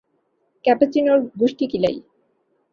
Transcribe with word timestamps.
ক্যাপাচিনোর 0.65 1.19
গুষ্টি 1.39 1.65
কিলাই। 1.71 1.95